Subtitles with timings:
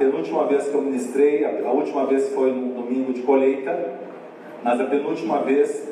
[0.00, 3.78] penúltima vez que eu ministrei, a última vez foi no domingo de colheita,
[4.64, 5.86] mas a penúltima vez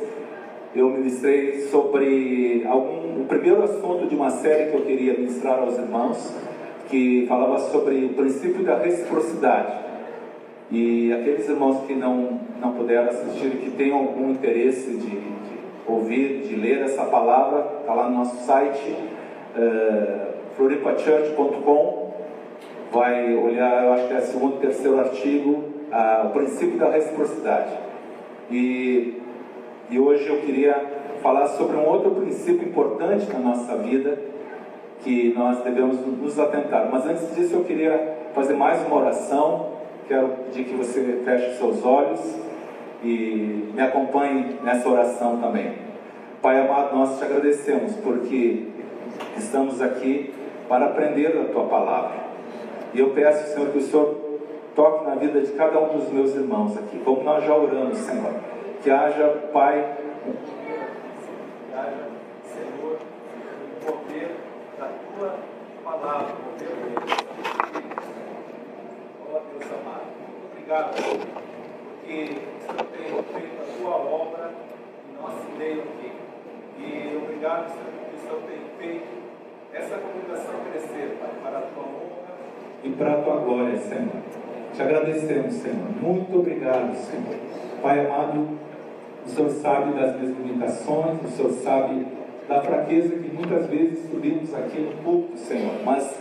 [0.75, 5.77] eu ministrei sobre algum, o primeiro assunto de uma série que eu queria ministrar aos
[5.77, 6.35] irmãos,
[6.89, 9.77] que falava sobre o princípio da reciprocidade.
[10.71, 16.45] E aqueles irmãos que não, não puderam assistir que tenham algum interesse de, de ouvir,
[16.49, 18.97] de ler essa palavra, está lá no nosso site,
[19.57, 20.29] uh.
[22.93, 27.73] Vai olhar, eu acho que é segundo, terceiro artigo, uh, o princípio da reciprocidade.
[28.51, 29.21] E,
[29.91, 30.75] e hoje eu queria
[31.23, 34.19] falar sobre um outro princípio importante na nossa vida
[35.03, 36.89] que nós devemos nos atentar.
[36.91, 41.85] Mas antes disso, eu queria fazer mais uma oração Quero pedir que você feche seus
[41.85, 42.19] olhos
[43.05, 45.75] e me acompanhe nessa oração também.
[46.41, 48.69] Pai amado, nós te agradecemos porque
[49.37, 50.33] estamos aqui
[50.67, 52.28] para aprender a tua palavra.
[52.95, 54.17] E eu peço, Senhor, que o Senhor
[54.75, 58.33] toque na vida de cada um dos meus irmãos aqui, como nós já oramos, Senhor.
[58.83, 62.09] Que haja, Pai, que haja,
[62.45, 64.37] Senhor, o poder
[64.79, 65.35] da tua
[65.85, 66.69] palavra, o poder
[69.59, 70.07] Deus amado.
[70.19, 74.53] Muito obrigado, porque o Senhor tem feito a tua obra
[75.09, 76.13] em nosso meio aqui.
[76.79, 79.09] E obrigado, Senhor, porque o Senhor tem feito
[79.73, 82.28] essa congregação crescer, Pai, para a tua honra
[82.85, 84.23] e para a tua glória, Senhor.
[84.75, 85.89] Te agradecemos, Senhor.
[86.01, 87.37] Muito obrigado, Senhor.
[87.83, 88.49] Pai amado,
[89.27, 92.07] o Senhor sabe das minhas limitações, o Senhor sabe
[92.49, 95.75] da fraqueza que muitas vezes subimos aqui no culto, Senhor.
[95.85, 96.19] Mas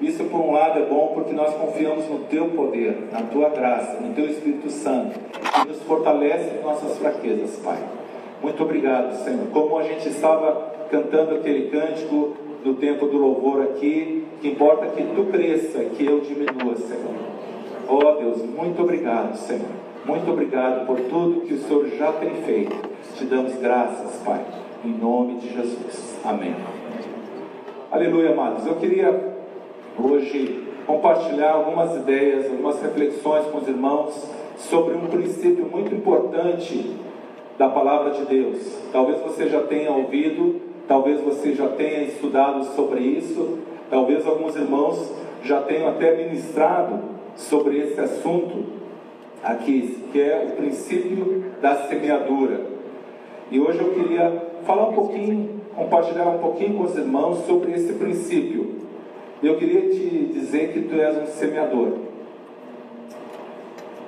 [0.00, 4.00] isso, por um lado, é bom porque nós confiamos no Teu poder, na Tua graça,
[4.00, 7.78] no Teu Espírito Santo, que nos fortalece em nossas fraquezas, Pai.
[8.42, 9.46] Muito obrigado, Senhor.
[9.52, 15.02] Como a gente estava cantando aquele cântico no tempo do louvor aqui, que importa que
[15.02, 17.14] Tu cresça que eu diminua, Senhor.
[17.88, 19.68] Oh Deus, muito obrigado, Senhor.
[20.04, 22.74] Muito obrigado por tudo que o Senhor já tem feito.
[23.16, 24.40] Te damos graças, Pai,
[24.84, 26.18] em nome de Jesus.
[26.24, 26.54] Amém.
[27.90, 28.66] Aleluia, amados.
[28.66, 29.34] Eu queria
[29.98, 36.96] hoje compartilhar algumas ideias, algumas reflexões com os irmãos sobre um princípio muito importante
[37.58, 38.78] da palavra de Deus.
[38.90, 43.58] Talvez você já tenha ouvido, talvez você já tenha estudado sobre isso,
[43.90, 45.12] talvez alguns irmãos
[45.42, 47.00] já tenham até ministrado
[47.36, 48.64] sobre esse assunto
[49.42, 52.60] aqui, que é o princípio da semeadura.
[53.50, 57.92] E hoje eu queria falar um pouquinho, compartilhar um pouquinho com os irmãos sobre esse
[57.94, 58.80] princípio
[59.42, 61.92] eu queria te dizer que tu és um semeador.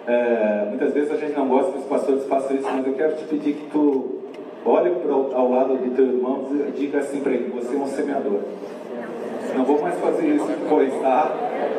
[0.07, 3.17] É, muitas vezes a gente não gosta que os pastores façam isso, mas eu quero
[3.17, 4.19] te pedir que tu
[4.67, 7.87] olhe para ao lado do teu irmão e diga assim para ele: você é um
[7.87, 8.41] semeador.
[9.55, 11.31] Não vou mais fazer isso depois, tá?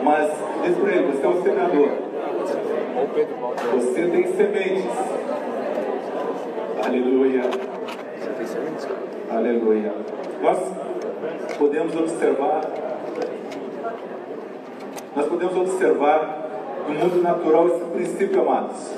[0.03, 0.31] Mas
[0.63, 1.89] diz para ele: você é um semeador.
[3.73, 4.85] Você tem sementes.
[6.85, 7.41] Aleluia.
[9.31, 9.93] Aleluia.
[10.41, 10.59] Nós
[11.57, 12.61] podemos observar
[15.15, 16.49] nós podemos observar
[16.87, 18.93] no mundo natural esse princípio, amados.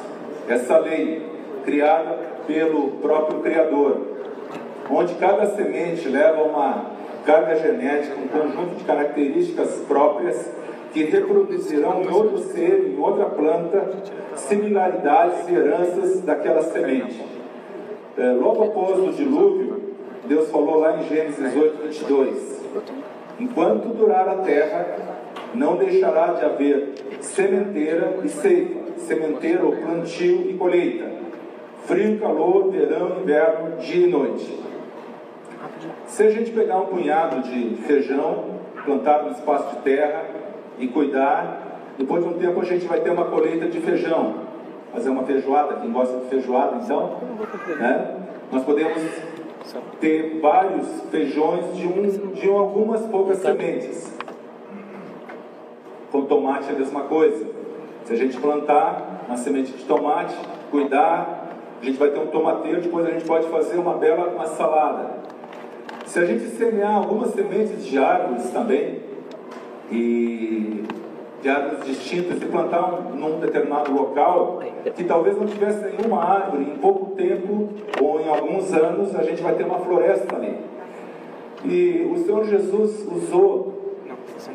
[0.47, 1.29] Essa lei
[1.65, 4.01] criada pelo próprio Criador,
[4.89, 6.94] onde cada semente leva uma
[7.25, 10.51] carga genética, um conjunto de características próprias
[10.93, 13.91] que reproduzirão em outro ser, em outra planta,
[14.35, 17.21] similaridades e heranças daquela semente.
[18.17, 22.65] É, logo após o dilúvio, Deus falou lá em Gênesis 8, 22:
[23.39, 24.87] Enquanto durar a terra,
[25.53, 31.11] não deixará de haver sementeira e ceifa, sementeira ou plantio e colheita,
[31.85, 34.59] frio, calor, verão, inverno, dia e noite.
[36.07, 38.45] Se a gente pegar um punhado de feijão,
[38.83, 40.23] plantar no espaço de terra
[40.77, 44.35] e cuidar, depois de um tempo a gente vai ter uma colheita de feijão.
[44.93, 47.17] Fazer uma feijoada, quem gosta de feijoada, então,
[47.77, 48.15] né?
[48.51, 49.01] nós podemos
[49.99, 54.13] ter vários feijões de, um, de algumas poucas sementes.
[56.11, 57.45] Com tomate é a mesma coisa.
[58.05, 60.35] Se a gente plantar uma semente de tomate,
[60.69, 61.45] cuidar,
[61.81, 65.25] a gente vai ter um tomateiro, depois a gente pode fazer uma bela uma salada.
[66.15, 69.01] Se a gente semear algumas sementes de árvores também,
[69.91, 70.81] e
[71.41, 74.61] de árvores distintas, e plantar um, num determinado local,
[74.95, 77.67] que talvez não tivesse nenhuma árvore, em pouco tempo
[78.01, 80.57] ou em alguns anos a gente vai ter uma floresta ali.
[81.65, 83.97] E o Senhor Jesus usou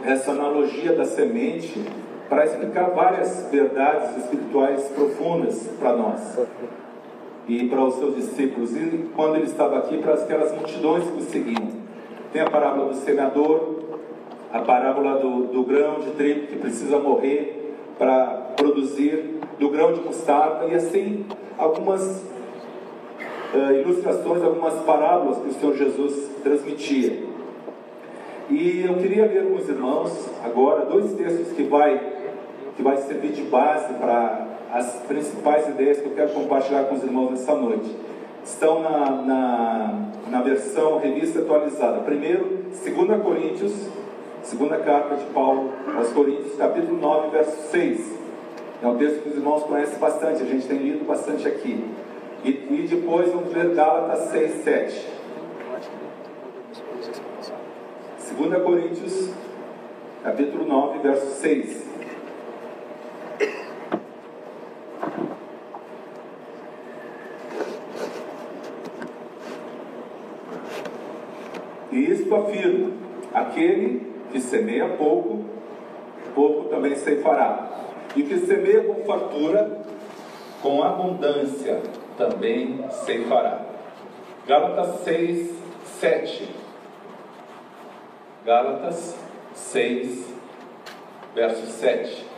[0.02, 1.78] essa analogia da semente
[2.30, 6.38] para explicar várias verdades espirituais profundas para nós.
[7.48, 11.22] E para os seus discípulos, e quando ele estava aqui, para aquelas multidões que o
[11.22, 11.68] seguiam.
[12.32, 13.80] Tem a parábola do semeador,
[14.52, 18.26] a parábola do, do grão de trigo que precisa morrer para
[18.56, 21.26] produzir, do grão de mostarda, e assim
[21.58, 22.24] algumas
[23.54, 27.30] uh, ilustrações, algumas parábolas que o Senhor Jesus transmitia.
[28.48, 32.00] E eu queria ler com os irmãos agora dois textos que vai,
[32.76, 37.02] que vai servir de base para as principais ideias que eu quero compartilhar com os
[37.02, 37.94] irmãos nessa noite.
[38.44, 42.00] Estão na, na, na versão revista atualizada.
[42.00, 43.88] Primeiro, 2 Coríntios,
[44.42, 48.20] segunda carta de Paulo aos Coríntios, capítulo 9, verso 6.
[48.82, 51.84] É um texto que os irmãos conhecem bastante, a gente tem lido bastante aqui.
[52.42, 55.06] E, e depois vamos ler Gálatas 6, 7.
[58.38, 59.30] 2 Coríntios,
[60.22, 61.89] capítulo 9, verso 6.
[72.30, 72.92] E isto afirma:
[73.34, 75.44] aquele que semeia pouco,
[76.32, 77.68] pouco também ceifará.
[78.14, 79.80] E que semeia com fartura,
[80.62, 81.80] com abundância
[82.16, 83.62] também ceifará.
[84.46, 85.50] Gálatas 6,
[85.84, 86.48] 7.
[88.44, 89.16] Gálatas
[89.54, 90.34] 6,
[91.34, 92.30] verso 7.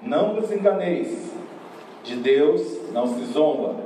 [0.00, 1.27] Não vos enganeis,
[2.08, 3.76] de Deus não se zomba,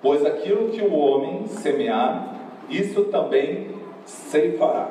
[0.00, 2.34] pois aquilo que o homem semear,
[2.70, 3.68] isso também
[4.06, 4.88] ceifará.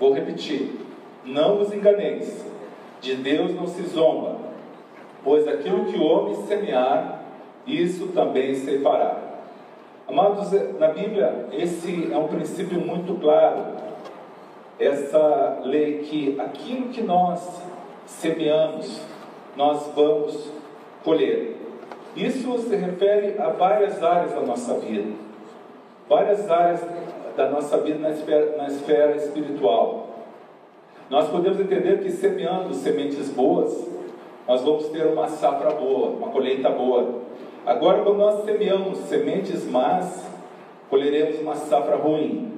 [0.00, 0.70] Vou repetir:
[1.22, 2.46] não vos enganeis,
[3.02, 4.36] de Deus não se zomba,
[5.22, 7.24] pois aquilo que o homem semear,
[7.66, 9.18] isso também fará.
[10.08, 13.76] Amados, na Bíblia, esse é um princípio muito claro.
[14.78, 17.46] Essa lei que aquilo que nós
[18.06, 19.02] semeamos,
[19.54, 20.50] nós vamos
[21.04, 21.57] colher.
[22.16, 25.12] Isso se refere a várias áreas da nossa vida,
[26.08, 26.80] várias áreas
[27.36, 30.08] da nossa vida na esfera, na esfera espiritual.
[31.08, 33.86] Nós podemos entender que semeando sementes boas,
[34.46, 37.22] nós vamos ter uma safra boa, uma colheita boa.
[37.64, 40.26] Agora, quando nós semeamos sementes más,
[40.90, 42.52] colheremos uma safra ruim.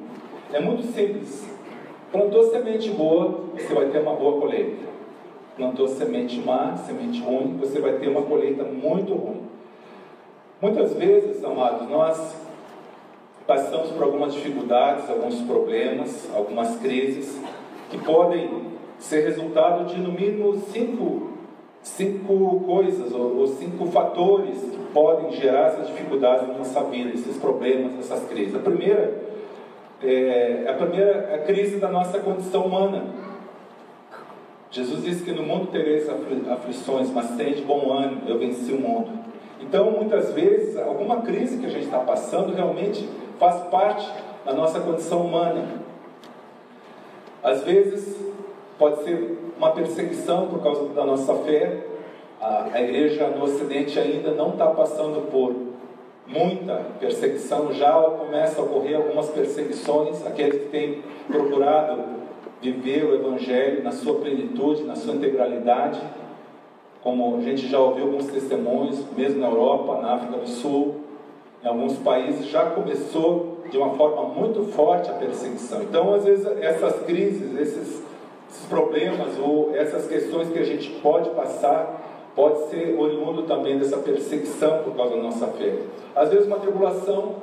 [0.52, 1.48] É muito simples.
[2.10, 4.90] Plantou semente boa, você vai ter uma boa colheita.
[5.60, 9.42] Plantou semente má, semente ruim, você vai ter uma colheita muito ruim.
[10.58, 12.34] Muitas vezes, amados, nós
[13.46, 17.38] passamos por algumas dificuldades, alguns problemas, algumas crises,
[17.90, 21.32] que podem ser resultado de no mínimo cinco,
[21.82, 24.64] cinco coisas ou, ou cinco fatores
[24.94, 28.54] podem gerar essas dificuldades na nossa vida, esses problemas, essas crises.
[28.54, 29.20] A primeira
[30.02, 33.29] é a primeira é a crise da nossa condição humana.
[34.70, 39.10] Jesus disse que no mundo tereis aflições, mas de bom ânimo, eu venci o mundo.
[39.60, 43.08] Então, muitas vezes, alguma crise que a gente está passando realmente
[43.38, 44.08] faz parte
[44.44, 45.64] da nossa condição humana.
[47.42, 48.16] Às vezes,
[48.78, 51.84] pode ser uma perseguição por causa da nossa fé,
[52.40, 55.54] a igreja no Ocidente ainda não está passando por
[56.26, 62.19] muita perseguição, já começa a ocorrer algumas perseguições, aqueles que têm procurado
[62.60, 66.00] viver o Evangelho na sua plenitude, na sua integralidade,
[67.02, 70.96] como a gente já ouviu alguns testemunhos, mesmo na Europa, na África do Sul,
[71.64, 75.82] em alguns países já começou de uma forma muito forte a perseguição.
[75.82, 78.02] Então, às vezes, essas crises, esses,
[78.50, 83.96] esses problemas ou essas questões que a gente pode passar, pode ser oriundo também dessa
[83.98, 85.74] perseguição por causa da nossa fé.
[86.14, 87.36] Às vezes, uma tribulação,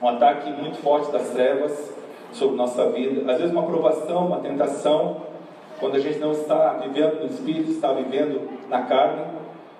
[0.00, 1.97] um ataque muito forte das trevas
[2.32, 5.28] sobre nossa vida, às vezes, uma provação, uma tentação,
[5.80, 9.22] quando a gente não está vivendo no espírito, está vivendo na carne.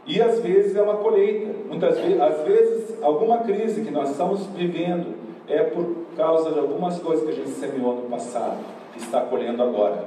[0.06, 4.46] E às vezes é uma colheita, muitas vezes, às vezes, alguma crise que nós estamos
[4.46, 5.14] vivendo
[5.46, 8.58] é por causa de algumas coisas que a gente semeou no passado
[8.96, 10.04] e está colhendo agora.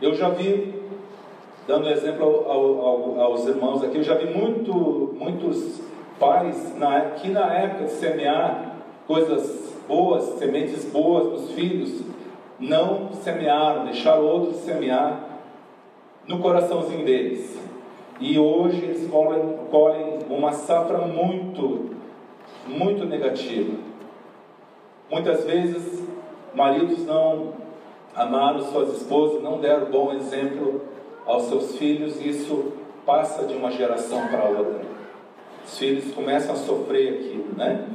[0.00, 0.80] Eu já vi
[1.66, 5.80] dando exemplo ao, ao, aos irmãos aqui, eu já vi muito, muitos
[6.18, 8.76] pais na, que na época de semear
[9.06, 9.59] coisas
[9.90, 12.00] boas, sementes boas nos filhos,
[12.60, 15.20] não semearam, deixaram outros semear
[16.28, 17.58] no coraçãozinho deles.
[18.20, 21.90] E hoje eles colhem, colhem uma safra muito,
[22.68, 23.76] muito negativa.
[25.10, 26.06] Muitas vezes,
[26.54, 27.54] maridos não
[28.14, 30.82] amaram suas esposas, não deram bom exemplo
[31.26, 32.72] aos seus filhos, isso
[33.04, 34.82] passa de uma geração para outra.
[35.64, 37.86] Os filhos começam a sofrer aquilo, né?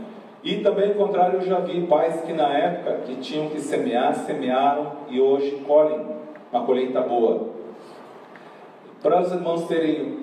[0.45, 4.13] E também, ao contrário, eu já vi pais que na época que tinham que semear,
[4.13, 6.05] semearam e hoje colhem
[6.53, 7.47] uma colheita boa.
[9.01, 10.19] Para os irmãos terem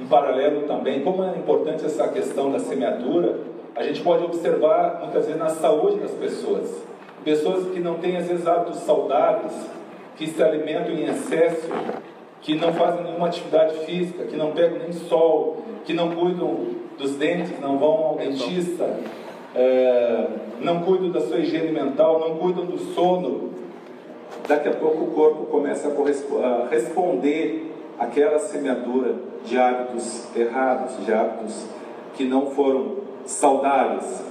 [0.00, 3.38] um paralelo também, como é importante essa questão da semeadura,
[3.74, 6.82] a gente pode observar muitas vezes na saúde das pessoas.
[7.22, 9.52] Pessoas que não têm às vezes hábitos saudáveis,
[10.16, 11.68] que se alimentam em excesso,
[12.40, 17.16] que não fazem nenhuma atividade física, que não pegam nem sol, que não cuidam dos
[17.16, 18.88] dentes, não vão ao dentista,
[19.56, 20.26] é,
[20.60, 23.50] não cuidam da sua higiene mental, não cuidam do sono,
[24.46, 29.14] daqui a pouco o corpo começa a responder àquela semeadura
[29.46, 31.66] de hábitos errados, de hábitos
[32.14, 34.24] que não foram saudáveis.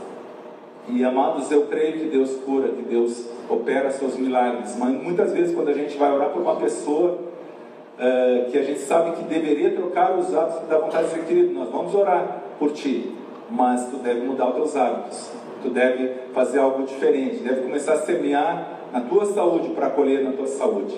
[0.88, 5.56] E amados, eu creio que Deus cura, que Deus opera seus milagres, mas muitas vezes
[5.56, 7.18] quando a gente vai orar por uma pessoa
[7.98, 11.54] uh, que a gente sabe que deveria trocar os hábitos, dá vontade de dizer, querido,
[11.56, 13.12] nós vamos orar por ti,
[13.50, 18.00] mas tu deve mudar os teus hábitos, tu deve fazer algo diferente, deve começar a
[18.00, 20.96] semear na tua saúde para colher na tua saúde.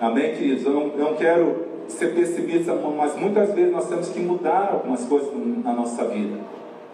[0.00, 0.64] Amém, queridos?
[0.64, 5.04] Eu não, eu não quero ser pessimista, mas muitas vezes nós temos que mudar algumas
[5.04, 5.30] coisas
[5.62, 6.38] na nossa vida,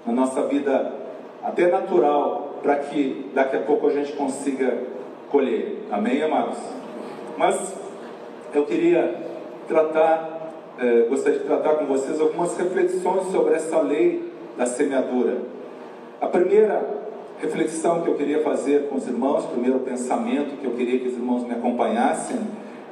[0.06, 0.92] na nossa vida
[1.42, 4.78] até natural, para que daqui a pouco a gente consiga
[5.30, 5.86] colher.
[5.90, 6.58] Amém, amados?
[7.38, 7.74] Mas
[8.52, 9.14] eu queria
[9.66, 14.29] tratar, eh, gostaria de tratar com vocês algumas reflexões sobre essa lei
[14.60, 15.38] da semeadura.
[16.20, 16.86] A primeira
[17.38, 21.08] reflexão que eu queria fazer com os irmãos, o primeiro pensamento que eu queria que
[21.08, 22.36] os irmãos me acompanhassem,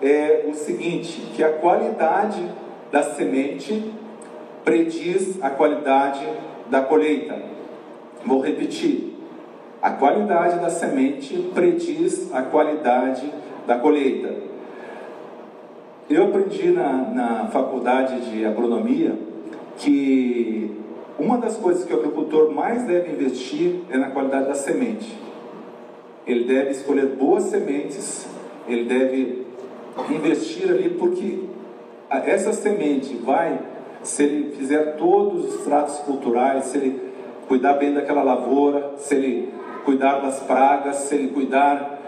[0.00, 2.42] é o seguinte: que a qualidade
[2.90, 3.92] da semente
[4.64, 6.26] prediz a qualidade
[6.70, 7.38] da colheita.
[8.24, 9.18] Vou repetir.
[9.82, 13.30] A qualidade da semente prediz a qualidade
[13.66, 14.34] da colheita.
[16.08, 19.14] Eu aprendi na, na faculdade de agronomia
[19.76, 20.77] que
[21.18, 25.18] uma das coisas que o agricultor mais deve investir é na qualidade da semente.
[26.26, 28.26] Ele deve escolher boas sementes,
[28.68, 29.46] ele deve
[30.10, 31.40] investir ali, porque
[32.10, 33.58] essa semente vai,
[34.02, 37.00] se ele fizer todos os tratos culturais, se ele
[37.48, 39.52] cuidar bem daquela lavoura, se ele
[39.84, 41.98] cuidar das pragas, se ele cuidar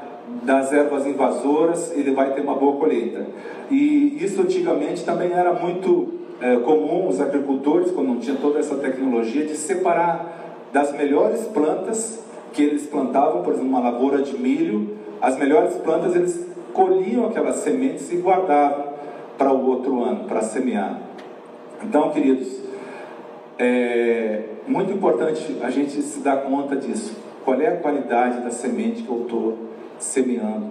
[0.44, 3.26] das ervas invasoras, ele vai ter uma boa colheita.
[3.70, 8.76] E isso antigamente também era muito é, comum os agricultores, quando não tinha toda essa
[8.76, 12.20] tecnologia, de separar das melhores plantas
[12.52, 17.56] que eles plantavam, por exemplo, uma lavoura de milho, as melhores plantas eles colhiam aquelas
[17.56, 18.90] sementes e guardavam
[19.36, 21.00] para o outro ano, para semear.
[21.82, 22.60] Então, queridos,
[23.58, 27.16] é muito importante a gente se dar conta disso.
[27.44, 29.58] Qual é a qualidade da semente que eu estou
[29.98, 30.70] semeando?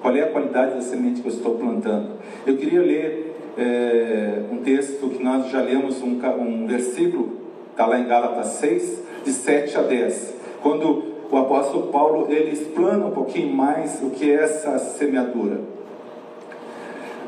[0.00, 2.12] Qual é a qualidade da semente que eu estou plantando?
[2.46, 7.38] Eu queria ler é, um texto que nós já lemos, um, um versículo,
[7.70, 10.34] está lá em Gálatas 6, de 7 a 10.
[10.62, 15.60] Quando o apóstolo Paulo ele explana um pouquinho mais o que é essa semeadura.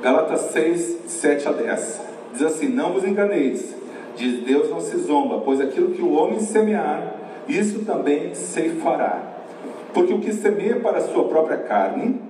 [0.02, 2.00] Gálatas 6, 7 a 10.
[2.32, 3.74] Diz assim: Não vos enganeis,
[4.16, 7.14] diz Deus não se zomba, pois aquilo que o homem semear,
[7.48, 9.22] isso também se fará.
[9.94, 12.20] Porque o que semeia para a sua própria carne,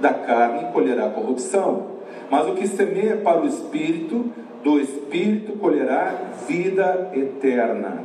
[0.00, 1.95] da carne colherá corrupção.
[2.30, 4.26] Mas o que semeia para o espírito,
[4.62, 8.04] do espírito colherá vida eterna.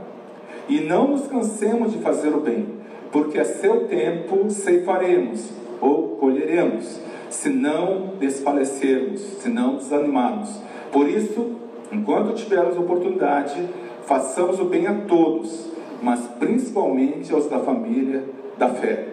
[0.69, 2.67] E não nos cansemos de fazer o bem,
[3.11, 5.49] porque a seu tempo ceifaremos
[5.81, 6.99] ou colheremos,
[7.29, 10.49] se não desfalecermos, se não desanimarmos.
[10.91, 11.55] Por isso,
[11.91, 13.67] enquanto tivermos oportunidade,
[14.05, 15.67] façamos o bem a todos,
[16.01, 18.23] mas principalmente aos da família
[18.57, 19.07] da fé.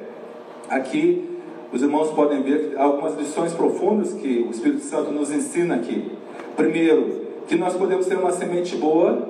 [0.69, 1.28] Aqui,
[1.73, 6.13] os irmãos podem ver algumas lições profundas que o Espírito Santo nos ensina aqui.
[6.57, 9.29] Primeiro, que nós podemos ter uma semente boa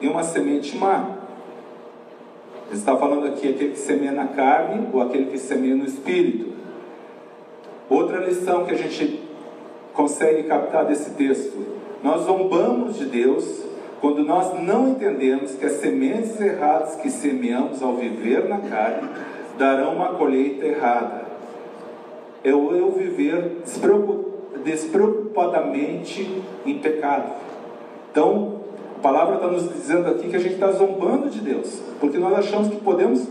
[0.00, 1.16] e uma semente má.
[2.68, 6.52] Ele está falando aqui aquele que semeia na carne ou aquele que semeia no espírito.
[7.88, 9.20] Outra lição que a gente
[9.94, 11.58] consegue captar desse texto:
[12.02, 13.64] nós zombamos de Deus
[14.00, 19.08] quando nós não entendemos que as sementes erradas que semeamos ao viver na carne
[19.58, 21.29] darão uma colheita errada.
[22.42, 23.62] É o eu viver
[24.64, 27.32] despreocupadamente em pecado.
[28.10, 28.60] Então,
[28.96, 32.38] a palavra está nos dizendo aqui que a gente está zombando de Deus, porque nós
[32.38, 33.26] achamos que podemos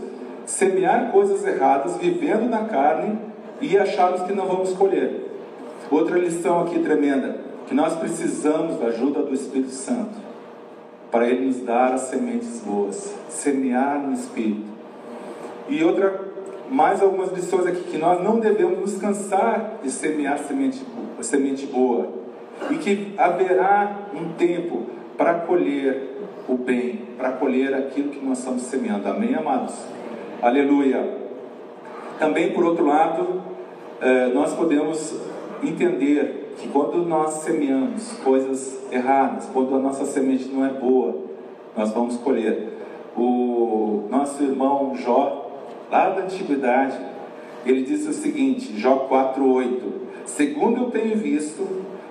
[0.46, 3.18] semear coisas erradas, vivendo na carne
[3.60, 5.28] e acharmos que não vamos colher.
[5.90, 7.36] Outra lição aqui tremenda,
[7.66, 10.30] que nós precisamos da ajuda do Espírito Santo
[11.10, 14.70] para ele nos dar as sementes boas, semear no Espírito.
[15.68, 16.20] E outra,
[16.70, 20.80] mais algumas lições aqui, que nós não devemos nos cansar de semear semente,
[21.20, 22.08] semente boa.
[22.70, 24.86] E que haverá um tempo
[25.16, 26.16] para colher
[26.48, 29.08] o bem, para colher aquilo que nós estamos semeando.
[29.08, 29.74] Amém, amados?
[30.40, 31.18] Aleluia.
[32.18, 33.42] Também, por outro lado,
[34.00, 35.20] eh, nós podemos
[35.62, 41.16] entender que quando nós semeamos coisas erradas, quando a nossa semente não é boa,
[41.76, 42.78] nós vamos colher.
[43.16, 45.39] O nosso irmão Jó,
[45.90, 46.96] lá da antiguidade,
[47.66, 49.80] ele disse o seguinte, Jó 4:8:
[50.24, 51.66] Segundo eu tenho visto,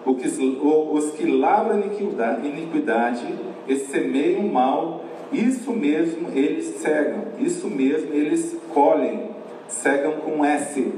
[0.06, 3.26] os que lavram iniquidade
[3.68, 9.30] e semeiam mal, isso mesmo eles cegam, isso mesmo eles colhem,
[9.68, 10.92] cegam com S.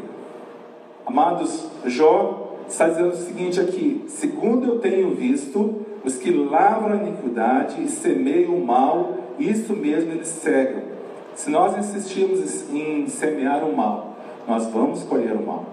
[1.06, 7.84] Amados, Jó está dizendo o seguinte aqui: segundo eu tenho visto, os que lavram iniquidade
[7.84, 11.01] e semeiam mal, isso mesmo eles cegam.
[11.36, 15.66] Se nós insistirmos em semear o mal, nós vamos colher o mal.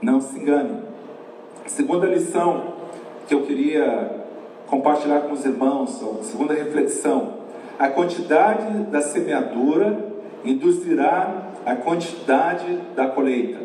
[0.00, 0.82] Não se engane.
[1.66, 2.72] Segunda lição
[3.28, 4.24] que eu queria
[4.66, 7.34] compartilhar com os irmãos, segunda reflexão:
[7.78, 10.12] a quantidade da semeadura
[10.44, 13.60] induzirá a quantidade da colheita.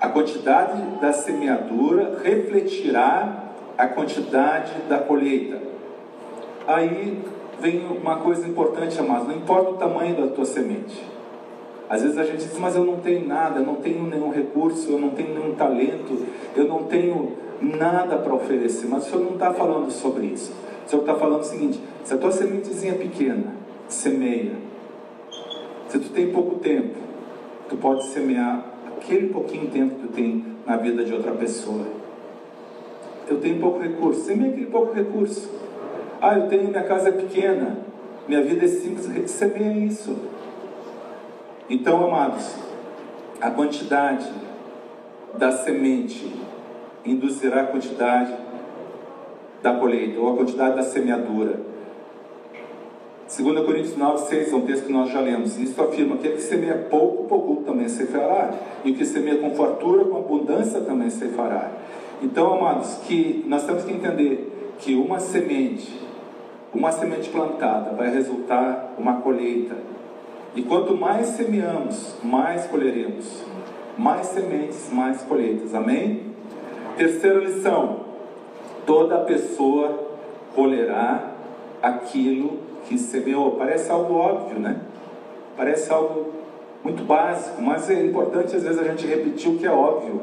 [0.00, 3.44] A quantidade da semeadura refletirá
[3.78, 5.58] a quantidade da colheita.
[6.66, 7.22] Aí
[7.60, 11.02] vem uma coisa importante, amados: não importa o tamanho da tua semente.
[11.88, 14.90] Às vezes a gente diz, mas eu não tenho nada, eu não tenho nenhum recurso,
[14.90, 18.88] eu não tenho nenhum talento, eu não tenho nada para oferecer.
[18.88, 20.52] Mas o Senhor não está falando sobre isso.
[20.84, 23.54] O Senhor está falando o seguinte: se a tua sementezinha é pequena,
[23.88, 24.52] semeia.
[25.88, 26.96] Se tu tem pouco tempo,
[27.68, 28.64] tu pode semear
[28.96, 31.86] aquele pouquinho tempo que tu tem na vida de outra pessoa.
[33.28, 35.48] Eu tenho pouco recurso, semeia aquele pouco recurso.
[36.20, 37.78] Ah, eu tenho, minha casa é pequena,
[38.26, 40.16] minha vida é simples, semeia isso.
[41.68, 42.54] Então, amados,
[43.40, 44.30] a quantidade
[45.36, 46.32] da semente
[47.04, 48.34] induzirá a quantidade
[49.62, 51.60] da colheita, ou a quantidade da semeadura.
[53.28, 55.58] 2 Coríntios 9, 6 é um texto que nós já lemos.
[55.58, 58.54] Isso afirma que aquele que semeia pouco, pouco também se fará.
[58.84, 61.72] E o que semeia com fartura, com abundância também se fará.
[62.22, 66.05] Então, amados, que nós temos que entender que uma semente,
[66.76, 69.74] uma semente plantada vai resultar uma colheita.
[70.54, 73.42] E quanto mais semeamos, mais colheremos.
[73.96, 75.74] Mais sementes, mais colheitas.
[75.74, 76.34] Amém?
[76.98, 78.00] Terceira lição:
[78.84, 80.18] toda pessoa
[80.54, 81.30] colherá
[81.82, 83.52] aquilo que semeou.
[83.52, 84.80] Parece algo óbvio, né?
[85.56, 86.32] Parece algo
[86.84, 90.20] muito básico, mas é importante às vezes a gente repetir o que é óbvio.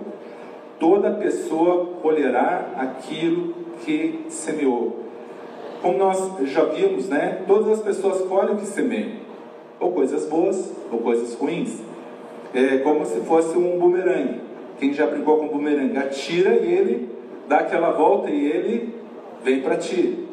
[0.79, 5.02] Toda pessoa colherá aquilo que semeou.
[5.83, 7.43] Como nós já vimos, né?
[7.45, 9.17] Todas as pessoas colhem o que semeiam,
[9.81, 11.77] ou coisas boas, ou coisas ruins.
[12.53, 14.39] É como se fosse um bumerangue.
[14.79, 17.09] Quem já brincou com bumerangue, atira e ele
[17.49, 18.95] dá aquela volta e ele
[19.43, 20.25] vem para ti.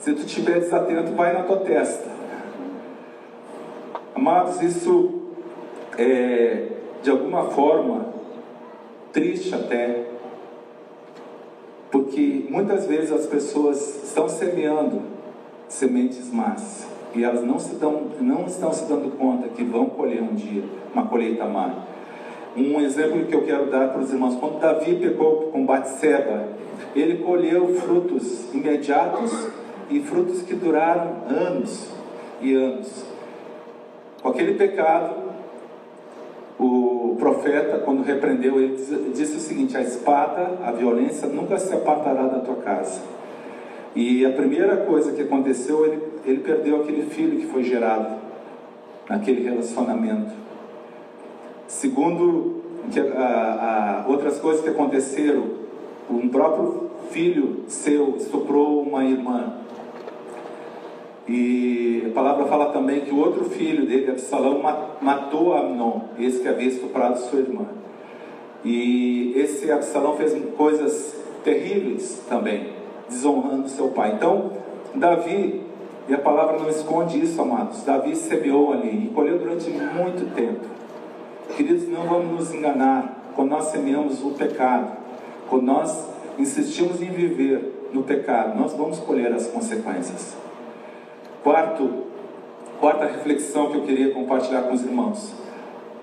[0.00, 2.08] Se tu estiver desatento, vai na tua testa.
[4.16, 5.14] Amados, isso
[5.96, 6.66] é
[7.04, 8.08] de alguma forma
[9.12, 10.06] triste até,
[11.88, 15.02] porque muitas vezes as pessoas estão semeando
[15.68, 20.22] sementes más e elas não, se dão, não estão se dando conta que vão colher
[20.22, 21.84] um dia uma colheita má.
[22.56, 26.48] Um exemplo que eu quero dar para os irmãos: quando Davi pecou com Batseba,
[26.94, 29.48] ele colheu frutos imediatos
[29.90, 31.88] e frutos que duraram anos
[32.40, 33.04] e anos.
[34.22, 35.14] Com aquele pecado,
[36.58, 38.76] o profeta, quando repreendeu, ele
[39.14, 43.17] disse o seguinte: a espada, a violência nunca se apartará da tua casa.
[43.98, 48.14] E a primeira coisa que aconteceu, ele, ele perdeu aquele filho que foi gerado
[49.10, 50.30] naquele relacionamento.
[51.66, 55.48] Segundo, que, a, a, outras coisas que aconteceram,
[56.08, 59.54] um próprio filho seu estuprou uma irmã.
[61.26, 64.62] E a palavra fala também que o outro filho dele, Absalão,
[65.02, 67.66] matou Amnon, esse que havia estuprado sua irmã.
[68.64, 74.12] E esse Absalão fez coisas terríveis também, desonrando seu pai.
[74.14, 74.52] Então,
[74.94, 75.62] Davi,
[76.08, 80.64] e a palavra não esconde isso, amados, Davi semeou ali e colheu durante muito tempo.
[81.56, 84.90] Queridos, não vamos nos enganar quando nós semeamos o pecado,
[85.48, 90.36] quando nós insistimos em viver no pecado, nós vamos colher as consequências.
[91.42, 92.04] Quarto,
[92.80, 95.32] quarta reflexão que eu queria compartilhar com os irmãos.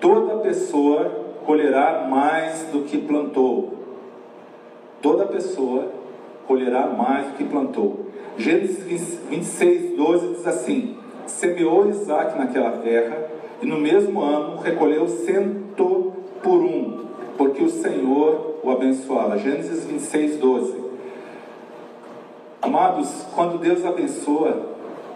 [0.00, 3.74] Toda pessoa colherá mais do que plantou.
[5.00, 5.92] Toda pessoa
[6.46, 8.06] colherá mais do que plantou.
[8.38, 13.28] Gênesis 26, 12 diz assim: Semeou Isaac naquela terra,
[13.62, 17.06] e no mesmo ano recolheu cento por um,
[17.36, 19.38] porque o Senhor o abençoava.
[19.38, 20.86] Gênesis 26, 12.
[22.60, 24.74] Amados, quando Deus abençoa,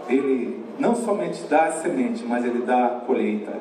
[0.09, 3.53] ele não somente dá a semente, mas ele dá a colheita.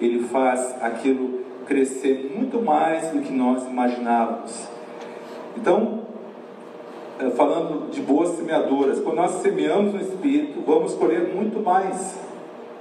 [0.00, 4.68] Ele faz aquilo crescer muito mais do que nós imaginávamos.
[5.56, 6.01] Então,
[7.30, 12.18] falando de boas semeadoras, quando nós semeamos no Espírito, vamos colher muito mais,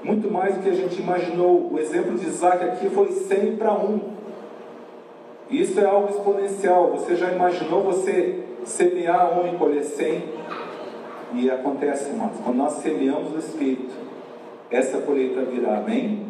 [0.03, 1.69] muito mais do que a gente imaginou.
[1.71, 3.99] O exemplo de Isaac aqui foi 100 para 1.
[5.49, 6.91] Isso é algo exponencial.
[6.91, 10.23] Você já imaginou você semear um e colher 100?
[11.33, 13.93] E acontece, irmãos, quando nós semeamos no Espírito,
[14.69, 16.25] essa colheita virá, amém?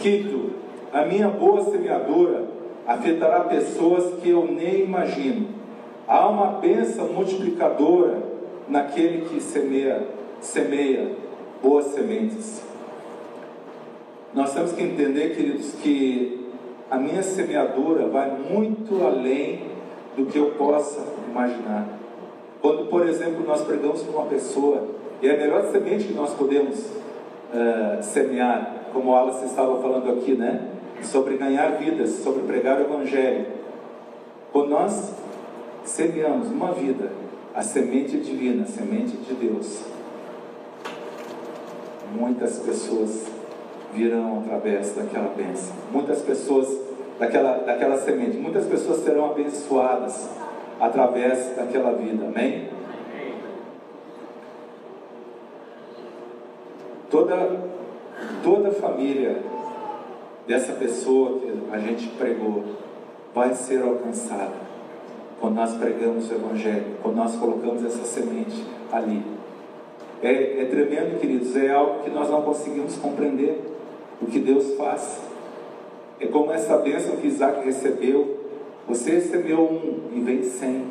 [0.00, 0.50] Quinto,
[0.92, 2.44] a minha boa semeadora
[2.86, 5.57] afetará pessoas que eu nem imagino.
[6.08, 8.22] Há uma bênção multiplicadora
[8.66, 10.06] naquele que semeia,
[10.40, 11.12] semeia
[11.62, 12.62] boas sementes.
[14.32, 16.48] Nós temos que entender, queridos, que
[16.90, 19.64] a minha semeadura vai muito além
[20.16, 21.86] do que eu possa imaginar.
[22.62, 24.88] Quando, por exemplo, nós pregamos para uma pessoa,
[25.20, 30.10] e é a melhor semente que nós podemos uh, semear, como o Alice estava falando
[30.12, 30.70] aqui, né?
[31.02, 33.46] Sobre ganhar vidas, sobre pregar o Evangelho.
[34.52, 35.17] Quando nós
[35.88, 37.10] semeamos uma vida,
[37.54, 39.82] a semente divina, a semente de Deus,
[42.12, 43.26] muitas pessoas
[43.92, 45.74] virão através daquela bênção.
[45.90, 46.68] Muitas pessoas,
[47.18, 50.28] daquela, daquela semente, muitas pessoas serão abençoadas
[50.78, 52.26] através daquela vida.
[52.26, 52.68] Amém?
[57.10, 57.60] Toda,
[58.44, 59.42] toda família
[60.46, 62.64] dessa pessoa que a gente pregou
[63.34, 64.67] vai ser alcançada
[65.40, 69.22] quando nós pregamos o Evangelho, quando nós colocamos essa semente ali.
[70.22, 73.62] É, é tremendo, queridos, é algo que nós não conseguimos compreender
[74.20, 75.20] o que Deus faz.
[76.18, 78.36] É como essa bênção que Isaac recebeu.
[78.88, 80.86] Você recebeu um e vem cem.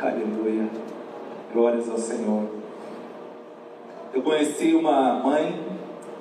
[0.00, 0.68] Aleluia.
[1.52, 2.44] Glórias ao Senhor.
[4.14, 5.58] Eu conheci uma mãe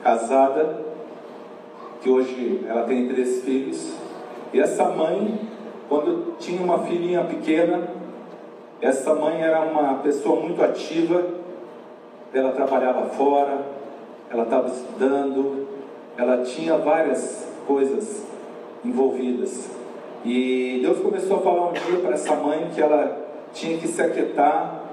[0.01, 0.81] casada,
[2.01, 3.93] que hoje ela tem três filhos,
[4.51, 5.50] e essa mãe
[5.91, 7.85] quando tinha uma filhinha pequena,
[8.79, 11.21] essa mãe era uma pessoa muito ativa,
[12.33, 13.59] ela trabalhava fora,
[14.29, 15.67] ela estava estudando,
[16.17, 18.25] ela tinha várias coisas
[18.85, 19.69] envolvidas.
[20.23, 24.01] E Deus começou a falar um dia para essa mãe que ela tinha que se
[24.01, 24.83] aquietar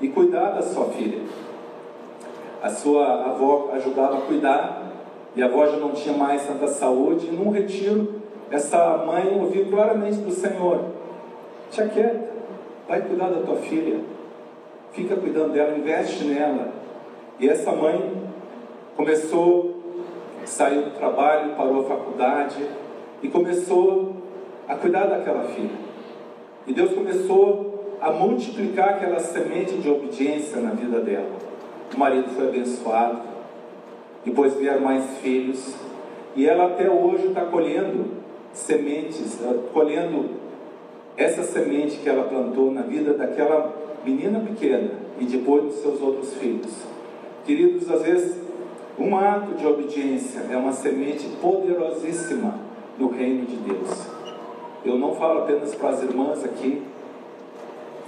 [0.00, 1.20] e cuidar da sua filha.
[2.62, 4.90] A sua avó ajudava a cuidar
[5.36, 7.26] e a avó já não tinha mais tanta saúde.
[7.26, 10.84] E num retiro, essa mãe ouviu claramente do Senhor:
[11.70, 12.28] te aquieta,
[12.88, 14.00] vai cuidar da tua filha,
[14.92, 16.68] fica cuidando dela, investe nela.
[17.38, 18.12] E essa mãe
[18.96, 19.76] começou,
[20.44, 22.64] saiu do trabalho, parou a faculdade
[23.22, 24.16] e começou
[24.68, 25.86] a cuidar daquela filha.
[26.66, 31.30] E Deus começou a multiplicar aquela semente de obediência na vida dela.
[31.94, 33.20] O marido foi abençoado,
[34.24, 35.74] depois vieram mais filhos,
[36.34, 38.25] e ela até hoje está colhendo
[38.56, 39.38] sementes,
[39.72, 40.30] colhendo
[41.16, 43.72] essa semente que ela plantou na vida daquela
[44.04, 44.90] menina pequena
[45.20, 46.72] e depois dos seus outros filhos.
[47.44, 48.36] Queridos, às vezes,
[48.98, 52.54] um ato de obediência é uma semente poderosíssima
[52.98, 54.06] no reino de Deus.
[54.84, 56.82] Eu não falo apenas para as irmãs aqui,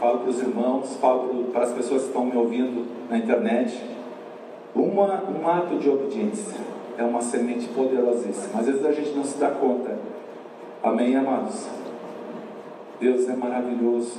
[0.01, 3.81] falo para os irmãos, falo para as pessoas que estão me ouvindo na internet.
[4.75, 6.57] Uma, um ato de obediência
[6.97, 8.61] é uma semente poderosíssima.
[8.61, 9.97] Às vezes a gente não se dá conta
[10.83, 11.67] Amém, amados?
[13.01, 14.19] Deus é maravilhoso.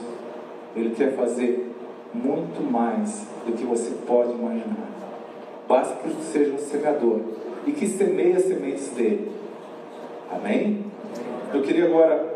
[0.75, 1.73] Ele quer fazer
[2.13, 4.89] muito mais do que você pode imaginar.
[5.67, 7.21] Basta que seja um semeador
[7.65, 9.31] e que semeie as sementes dele.
[10.29, 10.85] Amém?
[11.53, 12.27] Eu queria agora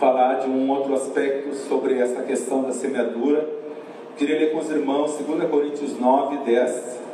[0.00, 3.48] falar de um outro aspecto sobre essa questão da semeadura.
[4.16, 7.04] Queria ler com os irmãos 2 Coríntios 9, 10.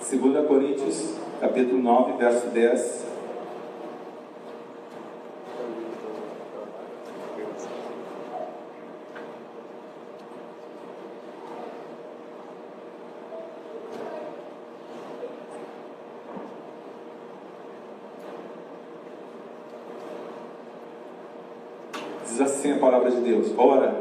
[0.00, 3.04] Segunda Coríntios, capítulo 9, verso 10.
[22.24, 23.94] Diz assim a palavra de Deus: Ora,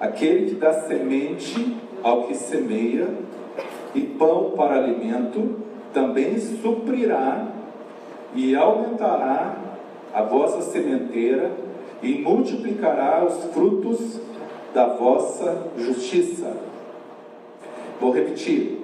[0.00, 3.06] aquele que dá semente ao que semeia
[3.94, 5.62] e pão para alimento,
[5.92, 7.46] também suprirá
[8.34, 9.56] e aumentará
[10.12, 11.50] a vossa sementeira
[12.02, 14.20] e multiplicará os frutos
[14.74, 16.56] da vossa justiça.
[18.00, 18.80] Vou repetir.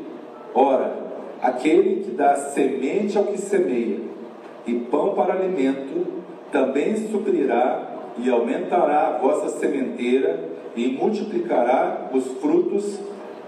[0.54, 0.94] Ora,
[1.42, 4.00] aquele que dá semente ao que semeia
[4.66, 6.06] e pão para alimento,
[6.52, 12.98] também suprirá e aumentará a vossa sementeira e multiplicará os frutos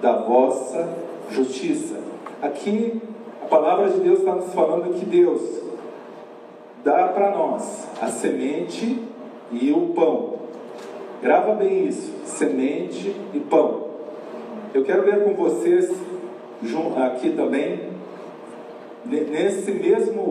[0.01, 0.88] da vossa
[1.31, 1.96] justiça.
[2.42, 3.01] Aqui
[3.50, 5.42] a palavra de Deus está nos falando que Deus
[6.84, 9.02] dá para nós a semente
[9.50, 10.34] e o pão.
[11.20, 13.88] Grava bem isso: semente e pão.
[14.72, 15.90] Eu quero ver com vocês
[17.04, 17.88] aqui também,
[19.04, 20.22] nesse mesmo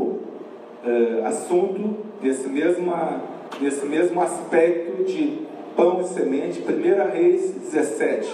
[0.86, 3.22] uh, assunto, nesse, mesma,
[3.60, 8.34] nesse mesmo aspecto de pão e semente, 1 Reis 17.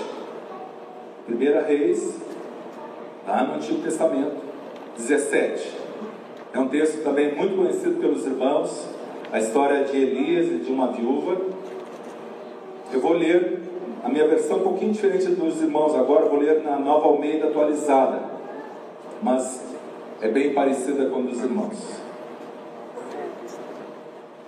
[1.28, 2.19] 1 Reis,
[3.28, 4.45] lá no Antigo Testamento,
[4.98, 5.78] 17.
[6.54, 8.88] É um texto também muito conhecido pelos irmãos,
[9.32, 11.38] a história de Elias e de uma viúva.
[12.94, 13.60] Eu vou ler
[14.04, 18.22] a minha versão um pouquinho diferente dos irmãos agora, vou ler na Nova Almeida atualizada,
[19.22, 19.64] mas
[20.22, 22.06] é bem parecida com a dos irmãos.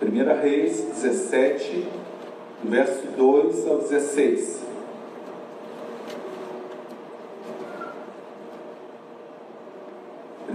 [0.02, 1.88] 1 Reis 17,
[2.64, 4.67] verso 2 ao 16.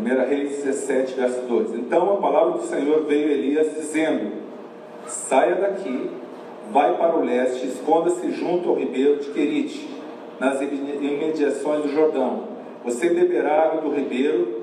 [0.03, 1.75] Primeira Reis 17, verso 2.
[1.77, 4.33] Então a palavra do Senhor veio a Elias dizendo:
[5.07, 6.11] Saia daqui
[6.73, 9.89] vai para o leste, esconda-se junto ao ribeiro de Querite,
[10.41, 12.49] nas imediações do Jordão.
[12.85, 14.63] Você beberá água do ribeiro,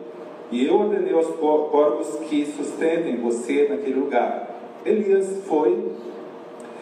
[0.52, 4.60] e eu ordenei aos corvos que sustentem você naquele lugar.
[4.86, 5.94] Elias foi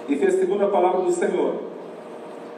[0.10, 1.62] e fez segundo a palavra do Senhor.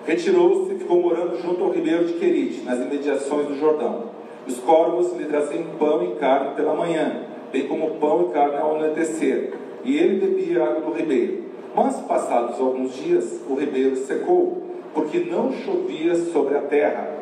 [0.05, 4.18] Retirou-se e ficou morando junto ao ribeiro de Querite, nas imediações do Jordão.
[4.47, 8.75] Os corvos lhe traziam pão e carne pela manhã, bem como pão e carne ao
[8.75, 11.43] anoitecer, e ele bebia água do ribeiro.
[11.75, 17.19] Mas, passados alguns dias, o ribeiro secou, porque não chovia sobre a terra.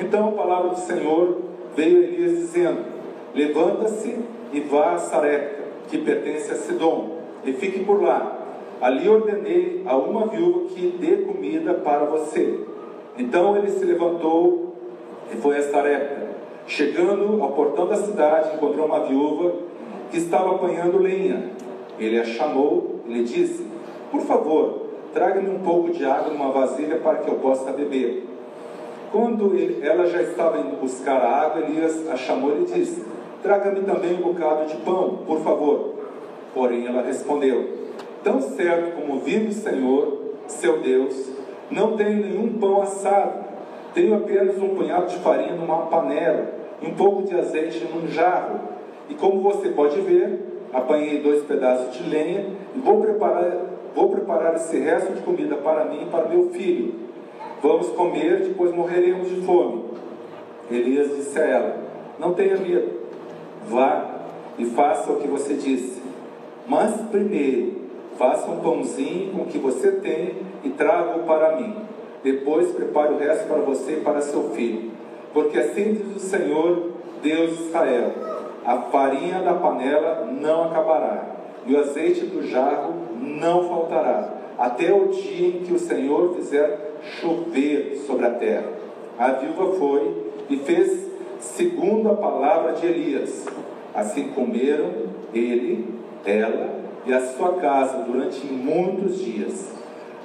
[0.00, 1.38] Então a palavra do Senhor
[1.74, 2.84] veio a Elias dizendo:
[3.34, 4.18] Levanta-se
[4.52, 8.36] e vá a Sarepta, que pertence a Sidom, e fique por lá.
[8.80, 12.60] Ali ordenei a uma viúva que dê comida para você.
[13.16, 14.67] Então ele se levantou
[15.32, 16.28] e foi a Sarepta.
[16.66, 19.54] Chegando ao portão da cidade, encontrou uma viúva
[20.10, 21.50] que estava apanhando lenha.
[21.98, 23.68] Ele a chamou e lhe disse:
[24.10, 28.26] por favor, traga-me um pouco de água numa vasilha para que eu possa beber.
[29.12, 33.04] Quando ele, ela já estava indo buscar a água, Elias a chamou e disse:
[33.42, 35.94] Traga-me também um bocado de pão, por favor.
[36.54, 37.68] Porém, ela respondeu:
[38.24, 41.30] Tão certo como vive o Senhor, seu Deus,
[41.70, 43.47] não tenho nenhum pão assado.
[43.94, 46.46] Tenho apenas um punhado de farinha numa panela
[46.80, 48.60] e um pouco de azeite num jarro.
[49.08, 54.54] E como você pode ver, apanhei dois pedaços de lenha e vou preparar Vou preparar
[54.54, 56.94] esse resto de comida para mim e para meu filho.
[57.60, 59.86] Vamos comer, depois morreremos de fome.
[60.70, 61.76] Elias disse a ela:
[62.16, 62.92] Não tenha medo.
[63.68, 64.20] Vá
[64.56, 66.00] e faça o que você disse.
[66.68, 71.74] Mas primeiro, faça um pãozinho com o que você tem e traga-o para mim.
[72.22, 74.90] Depois prepare o resto para você e para seu filho.
[75.32, 76.90] Porque assim diz o Senhor,
[77.22, 78.12] Deus de Israel:
[78.64, 85.08] a farinha da panela não acabará, e o azeite do jarro não faltará, até o
[85.08, 88.66] dia em que o Senhor fizer chover sobre a terra.
[89.18, 91.06] A viúva foi e fez
[91.40, 93.46] segundo a palavra de Elias.
[93.94, 94.90] Assim comeram
[95.32, 99.77] ele, ela e a sua casa durante muitos dias.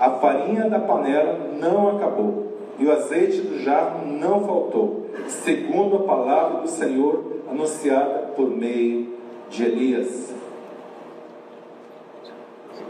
[0.03, 5.99] A farinha da panela não acabou e o azeite do jarro não faltou, segundo a
[5.99, 9.13] palavra do Senhor anunciada por meio
[9.49, 10.33] de Elias.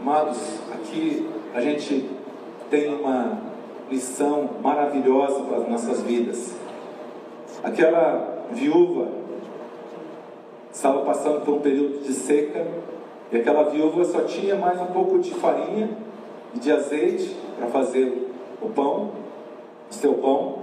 [0.02, 2.10] Amados, aqui a gente
[2.68, 3.38] tem uma
[3.88, 6.52] lição maravilhosa para as nossas vidas.
[7.62, 9.06] Aquela viúva
[10.72, 12.66] estava passando por um período de seca
[13.30, 15.90] e aquela viúva só tinha mais um pouco de farinha
[16.54, 19.10] e de azeite para fazer o pão,
[19.90, 20.58] o seu pão,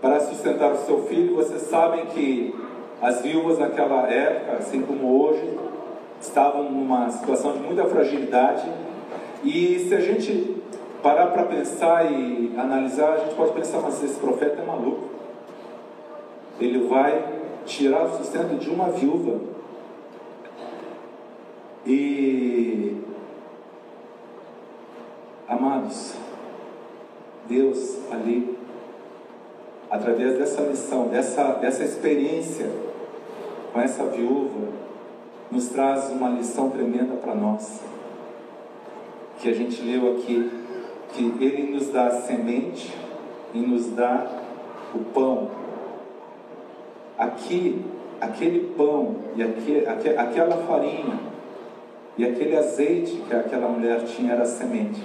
[0.00, 1.34] para sustentar o seu filho.
[1.36, 2.54] Vocês sabem que
[3.00, 5.58] as viúvas naquela época, assim como hoje,
[6.20, 8.68] estavam numa situação de muita fragilidade.
[9.44, 10.56] E se a gente
[11.02, 15.08] parar para pensar e analisar, a gente pode pensar, mas esse profeta é maluco.
[16.60, 17.24] Ele vai
[17.64, 19.38] tirar o sustento de uma viúva.
[21.86, 22.96] E,
[25.48, 26.14] amados,
[27.48, 28.56] Deus ali,
[29.90, 32.70] através dessa lição, dessa, dessa experiência
[33.72, 34.68] com essa viúva,
[35.50, 37.80] nos traz uma lição tremenda para nós,
[39.38, 40.50] que a gente leu aqui,
[41.14, 42.94] que Ele nos dá a semente
[43.54, 44.26] e nos dá
[44.94, 45.50] o pão.
[47.16, 47.82] Aqui,
[48.20, 51.18] aquele pão e aquele, aquela farinha
[52.16, 55.00] E aquele azeite que aquela mulher tinha era semente.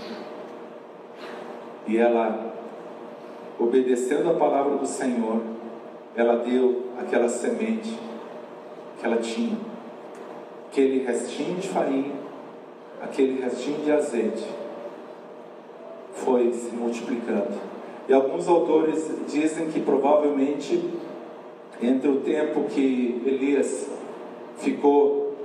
[1.87, 2.53] E ela,
[3.59, 5.41] obedecendo a palavra do Senhor,
[6.15, 7.97] ela deu aquela semente
[8.99, 9.57] que ela tinha.
[10.69, 12.13] Aquele restinho de farinha,
[13.01, 14.47] aquele restinho de azeite,
[16.13, 17.59] foi se multiplicando.
[18.07, 20.83] E alguns autores dizem que provavelmente
[21.81, 23.89] entre o tempo que Elias
[24.57, 25.35] ficou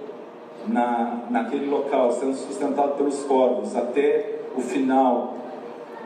[0.66, 5.37] na, naquele local, sendo sustentado pelos corvos, até o final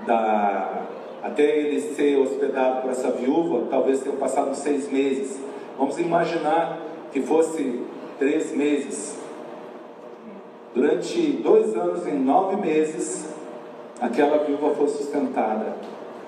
[0.06, 0.86] da.
[1.22, 5.40] até ele ser hospedado por essa viúva, talvez tenham passado seis meses.
[5.78, 6.78] Vamos imaginar
[7.12, 7.82] que fosse
[8.18, 9.20] três meses.
[10.74, 13.34] Durante dois anos e nove meses,
[14.00, 15.76] aquela viúva foi sustentada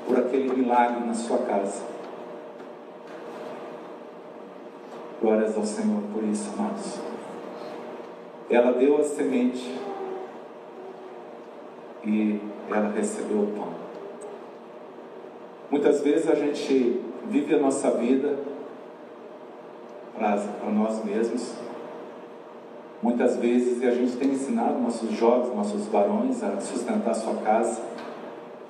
[0.07, 1.83] por aquele milagre na sua casa.
[5.21, 6.99] Glórias ao Senhor por isso, amados.
[8.51, 9.75] Ela deu a semente
[12.05, 12.39] e
[12.71, 13.69] ela recebeu o pão.
[15.71, 18.39] Muitas vezes a gente vive a nossa vida
[20.17, 21.55] para nós mesmos.
[23.03, 27.83] Muitas vezes a gente tem ensinado nossos jovens, nossos varões a sustentar sua casa.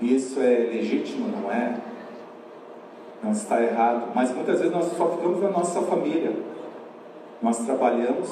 [0.00, 1.76] E isso é legítimo, não é?
[3.22, 4.11] Não está errado.
[4.14, 6.33] Mas muitas vezes nós só ficamos na nossa família.
[7.40, 8.30] Nós trabalhamos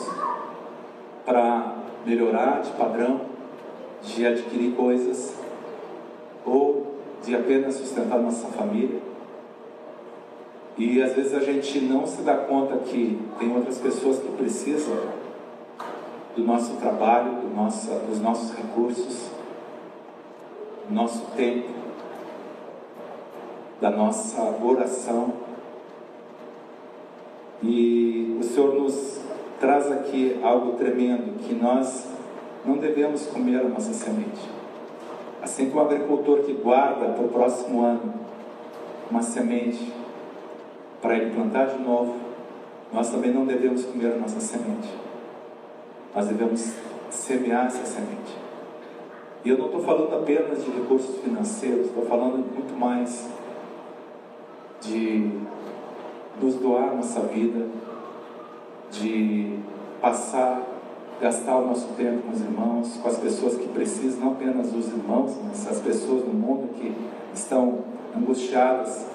[1.25, 3.20] para melhorar de padrão,
[4.03, 5.37] de adquirir coisas,
[6.44, 9.00] ou de apenas sustentar nossa família.
[10.76, 14.96] E às vezes a gente não se dá conta que tem outras pessoas que precisam
[16.35, 19.31] do nosso trabalho, do dos nossos recursos,
[20.88, 21.68] do nosso tempo,
[23.81, 25.35] da nossa oração.
[27.62, 29.20] E o Senhor nos
[29.61, 32.09] traz aqui algo tremendo, que nós
[32.64, 34.62] não devemos comer a nossa semente.
[35.42, 38.14] Assim como o agricultor que guarda para o próximo ano
[39.11, 39.92] uma semente
[41.02, 42.14] para ele plantar de novo,
[42.92, 44.88] nós também não devemos comer a nossa semente.
[46.14, 46.72] Nós devemos
[47.11, 48.37] semear essa semente.
[49.44, 53.28] E eu não estou falando apenas de recursos financeiros, estou falando muito mais
[54.81, 55.28] de
[56.40, 57.66] nos doar nossa vida,
[58.90, 59.59] de
[60.00, 60.62] passar,
[61.22, 64.88] gastar o nosso tempo com os irmãos, com as pessoas que precisam, não apenas os
[64.88, 66.92] irmãos, mas as pessoas no mundo que
[67.32, 69.06] estão angustiadas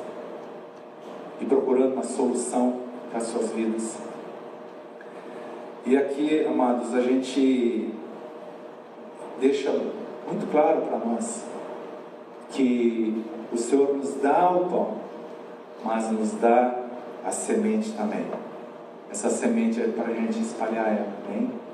[1.41, 2.77] e procurando uma solução
[3.09, 3.97] para as suas vidas.
[5.85, 7.93] E aqui, amados, a gente
[9.41, 11.43] deixa muito claro para nós
[12.51, 14.93] que o Senhor nos dá o pão,
[15.83, 16.85] mas nos dá
[17.25, 18.25] a semente também.
[19.11, 21.66] Essa semente é para a gente espalhar ela, bem?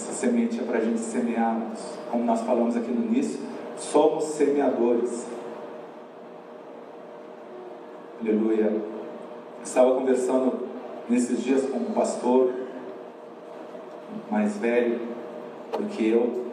[0.00, 1.60] Essa semente é para a gente semear,
[2.10, 3.38] como nós falamos aqui no início,
[3.76, 5.26] somos semeadores.
[8.18, 8.80] Aleluia.
[9.62, 10.66] Estava conversando
[11.06, 12.50] nesses dias com um pastor
[14.30, 15.00] mais velho
[15.76, 16.46] do que eu,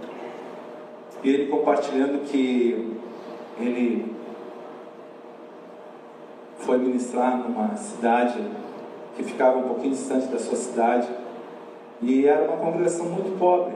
[1.24, 2.98] e ele compartilhando que
[3.62, 4.14] ele
[6.60, 8.44] foi ministrar numa cidade
[9.16, 11.08] que ficava um pouquinho distante da sua cidade,
[12.02, 13.74] e era uma congregação muito pobre,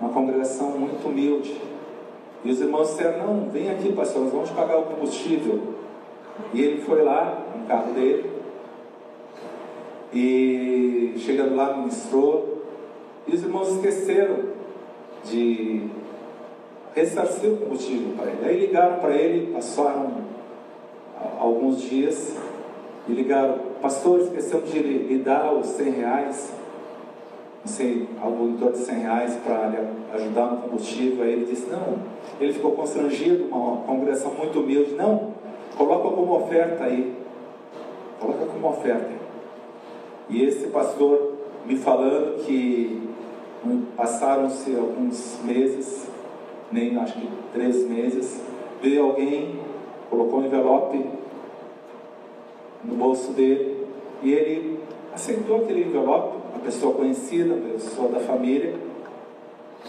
[0.00, 1.60] uma congregação muito humilde.
[2.44, 5.74] E os irmãos disseram: Não, vem aqui, pastor, nós vamos pagar o combustível.
[6.54, 8.30] E ele foi lá, no carro dele,
[10.12, 12.62] e chegando lá, ministrou,
[13.26, 14.36] e os irmãos esqueceram
[15.24, 15.88] de
[16.94, 18.48] ressarcir o combustível para ele.
[18.48, 20.12] Aí ligaram para ele, passaram
[21.40, 22.36] alguns dias,
[23.08, 26.52] e ligaram, pastor, esquecemos de lhe dar os 100 reais,
[27.68, 29.72] sei, algo em torno de 100 reais para
[30.14, 31.24] ajudar no combustível.
[31.24, 31.98] Aí ele disse, não,
[32.40, 35.38] ele ficou constrangido, uma congregação muito humilde, não,
[35.78, 37.14] Coloca como oferta aí.
[38.18, 39.10] Coloca como oferta.
[40.28, 43.08] E esse pastor me falando que
[43.96, 46.08] passaram-se alguns meses,
[46.72, 48.42] nem acho que três meses,
[48.82, 49.60] veio alguém,
[50.10, 51.04] colocou um envelope
[52.84, 53.86] no bolso dele
[54.22, 54.80] e ele
[55.14, 58.74] aceitou aquele envelope, uma pessoa conhecida, uma pessoa da família,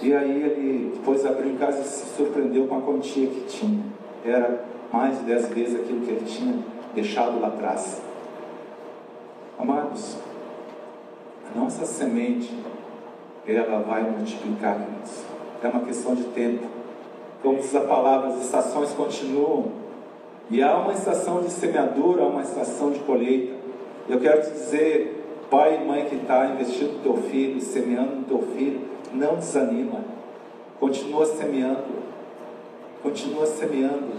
[0.02, 3.84] e aí ele depois abriu em casa e se surpreendeu com a quantia que tinha.
[4.24, 4.64] Era
[4.94, 6.60] mais de dez vezes aquilo que ele tinha
[6.94, 8.02] deixado lá atrás.
[9.58, 10.18] Amados,
[11.54, 12.54] a nossa semente,
[13.48, 15.24] ela vai multiplicar, queridos.
[15.62, 16.66] É uma questão de tempo.
[17.42, 19.80] Como diz a palavra, as estações continuam.
[20.52, 23.54] E há uma estação de semeadura, há uma estação de colheita.
[24.08, 25.19] Eu quero te dizer
[25.50, 28.82] Pai e mãe que está investindo no teu filho, semeando no teu filho,
[29.14, 30.02] não desanima.
[30.80, 32.00] Continua semeando.
[33.02, 34.14] Continua semeando.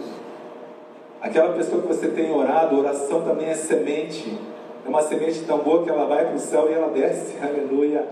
[1.20, 4.39] Aquela pessoa que você tem orado, oração também é semente.
[4.85, 7.37] É uma semente tão boa que ela vai para o céu e ela desce.
[7.45, 8.07] Aleluia.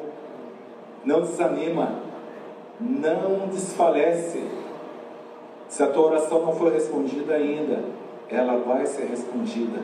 [1.04, 2.02] Não desanima.
[2.80, 4.42] Não desfalece.
[5.68, 7.82] Se a tua oração não for respondida ainda,
[8.30, 9.80] ela vai ser respondida.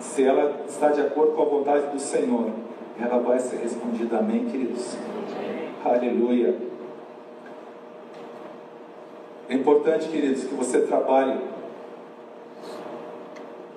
[0.00, 2.50] Se ela está de acordo com a vontade do Senhor,
[3.00, 4.18] ela vai ser respondida.
[4.18, 4.96] Amém, queridos?
[5.84, 6.56] Aleluia.
[9.48, 11.38] É importante, queridos, que você trabalhe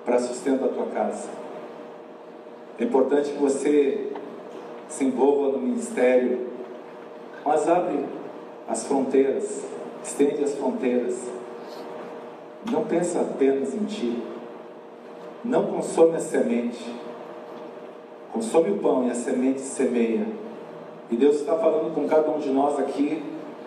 [0.04, 1.28] para sustentar a tua casa.
[2.78, 4.12] É importante que você
[4.88, 6.46] se envolva no ministério,
[7.44, 8.04] mas abre
[8.68, 9.64] as fronteiras,
[10.02, 11.35] estende as fronteiras.
[12.70, 14.22] Não pensa apenas em ti.
[15.44, 16.84] Não consome a semente.
[18.32, 20.26] Consome o pão e a semente semeia.
[21.10, 23.22] E Deus está falando com cada um de nós aqui,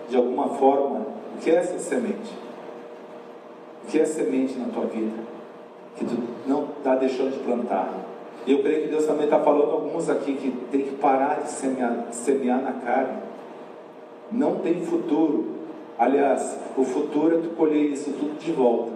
[0.09, 2.37] de alguma forma, o que é essa semente?
[3.83, 5.23] O que é semente na tua vida?
[5.95, 7.93] Que tu não está deixando de plantar.
[8.45, 11.49] E eu creio que Deus também está falando alguns aqui que tem que parar de
[11.49, 13.19] semear, semear na carne.
[14.31, 15.59] Não tem futuro.
[15.99, 18.93] Aliás, o futuro é tu colher isso tudo de volta.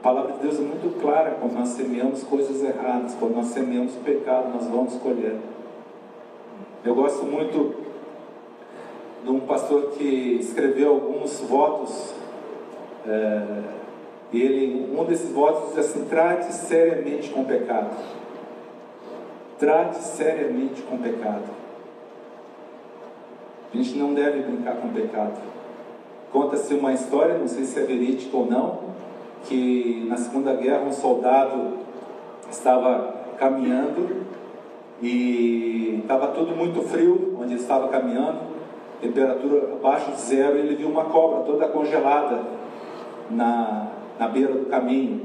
[0.00, 3.94] A palavra de Deus é muito clara quando nós semeamos coisas erradas, quando nós semeamos
[4.04, 5.34] pecado, nós vamos colher.
[6.84, 7.74] Eu gosto muito
[9.24, 12.12] de um pastor que escreveu alguns votos.
[13.06, 13.62] É,
[14.30, 17.96] e ele, um desses votos diz assim: trate seriamente com o pecado.
[19.58, 21.48] Trate seriamente com o pecado.
[23.72, 25.53] A gente não deve brincar com o pecado.
[26.34, 28.80] Conta-se uma história, não sei se é verídica ou não,
[29.44, 31.74] que na Segunda Guerra um soldado
[32.50, 34.26] estava caminhando
[35.00, 38.40] e estava tudo muito frio onde estava caminhando,
[39.00, 42.40] temperatura abaixo de zero, e ele viu uma cobra toda congelada
[43.30, 45.20] na, na beira do caminho.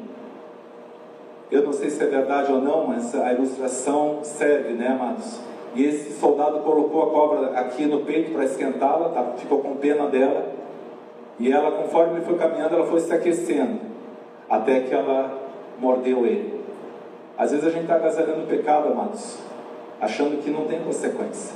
[1.49, 5.39] Eu não sei se é verdade ou não, mas a ilustração serve, né, amados?
[5.73, 9.23] E esse soldado colocou a cobra aqui no peito para esquentá-la, tá?
[9.37, 10.58] ficou com pena dela.
[11.39, 13.79] E ela, conforme ele foi caminhando, ela foi se aquecendo,
[14.49, 15.39] até que ela
[15.79, 16.59] mordeu ele.
[17.37, 19.37] Às vezes a gente está agasalhando o pecado, amados,
[20.01, 21.55] achando que não tem consequência.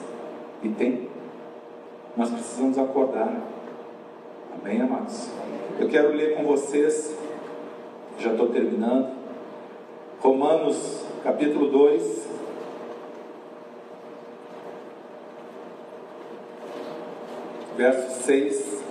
[0.64, 1.10] E tem.
[2.16, 3.34] Nós precisamos acordar.
[4.58, 5.30] Amém, amados?
[5.78, 7.18] Eu quero ler com vocês,
[8.18, 9.12] já estou terminando,
[10.22, 12.34] Romanos capítulo 2.
[17.76, 18.84] Verso 6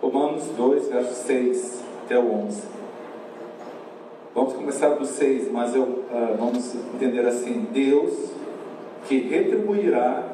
[0.00, 2.62] Romanos 2, verso 6 até o 11.
[4.34, 4.54] Vamos
[5.20, 8.30] 6, mas eu, uh, vamos entender assim: Deus
[9.06, 10.24] que retribuirá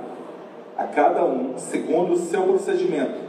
[0.78, 3.26] a cada um segundo o seu procedimento.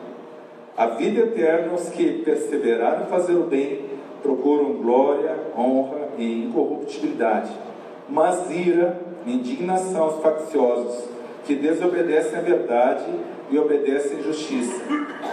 [0.77, 3.85] A vida eterna aos que perseveraram fazer o bem,
[4.21, 7.49] procuram glória, honra e incorruptibilidade.
[8.07, 11.05] Mas ira, indignação aos facciosos,
[11.45, 13.05] que desobedecem à verdade
[13.49, 14.79] e obedecem à justiça.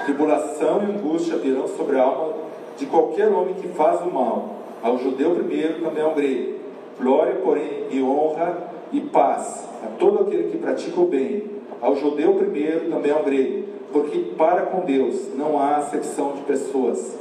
[0.07, 2.35] Tribulação e angústia virão sobre a alma
[2.79, 6.59] de qualquer homem que faz o mal, ao judeu primeiro, também ao grego.
[7.01, 12.35] Glória, porém, e honra e paz a todo aquele que pratica o bem, ao judeu
[12.35, 17.19] primeiro, também ao grego, porque para com Deus não há acepção de pessoas.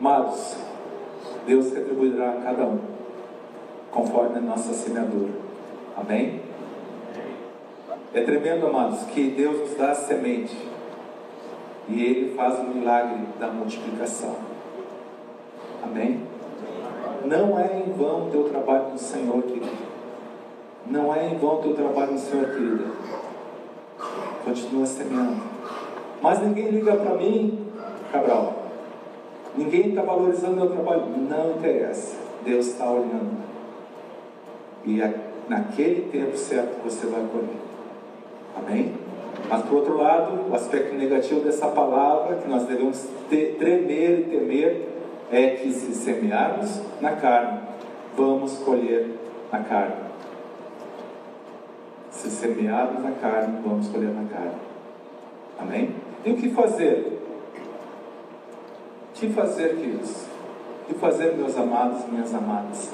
[0.00, 0.56] Amados,
[1.46, 2.78] Deus retribuirá a cada um,
[3.90, 5.32] conforme a nossa semeadura.
[5.94, 6.40] Amém?
[8.14, 10.56] É tremendo, amados, que Deus nos dá a semente
[11.86, 14.47] e Ele faz o milagre da multiplicação.
[15.82, 16.20] Amém?
[17.24, 19.88] Não é em vão o teu trabalho no Senhor, querido.
[20.86, 22.84] Não é em vão o teu trabalho no Senhor, querida.
[24.44, 25.42] Continua semeando.
[26.22, 27.66] Mas ninguém liga para mim,
[28.10, 28.54] Cabral.
[29.56, 31.02] Ninguém está valorizando meu trabalho.
[31.28, 32.16] Não interessa.
[32.44, 33.36] Deus está olhando.
[34.84, 35.00] E
[35.48, 37.56] naquele tempo certo você vai colher.
[38.56, 38.94] Amém?
[39.48, 44.22] Mas por outro lado, o aspecto negativo dessa palavra que nós devemos ter, tremer e
[44.24, 44.88] temer
[45.30, 47.60] é que se semearmos na carne,
[48.16, 49.08] vamos colher
[49.52, 50.08] na carne.
[52.10, 54.58] Se semearmos na carne, vamos colher na carne.
[55.58, 55.94] Amém?
[56.24, 57.20] E o que fazer?
[59.10, 60.26] O que fazer, queridos?
[60.82, 62.92] O que fazer, meus amados e minhas amadas?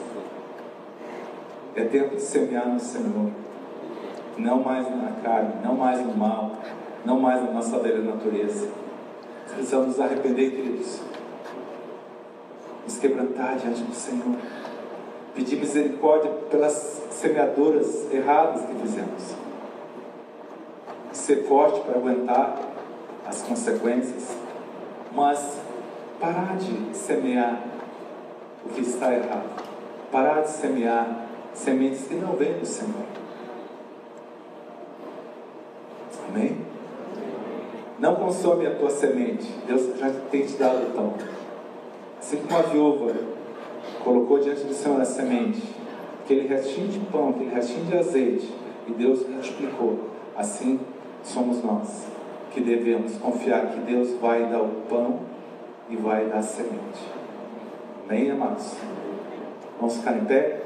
[1.77, 3.31] É tempo de semear no Senhor.
[4.37, 6.53] Não mais na carne, não mais no mal,
[7.05, 8.69] não mais na nossa velha natureza.
[9.47, 11.01] Precisamos nos arrepender, queridos.
[12.85, 14.37] Nos quebrantar diante do Senhor.
[15.35, 19.35] Pedir misericórdia pelas semeadoras erradas que fizemos.
[21.13, 22.59] Ser forte para aguentar
[23.27, 24.37] as consequências.
[25.13, 25.59] Mas
[26.21, 27.61] parar de semear
[28.65, 29.63] o que está errado.
[30.13, 33.05] Parar de semear sementes que não vêm do Senhor.
[36.29, 36.59] Amém?
[37.99, 39.47] Não consome a tua semente.
[39.67, 41.15] Deus já tem te dado o pão.
[42.35, 43.15] Assim como a viúva
[44.03, 45.63] colocou diante do Senhor a semente,
[46.25, 48.53] aquele restinho de pão, aquele restinho de azeite,
[48.89, 50.11] e Deus multiplicou.
[50.37, 50.81] Assim
[51.23, 52.09] somos nós,
[52.51, 55.21] que devemos confiar que Deus vai dar o pão
[55.89, 57.09] e vai dar a semente.
[58.05, 58.75] Amém, amados?
[59.79, 60.61] Vamos ficar em pé?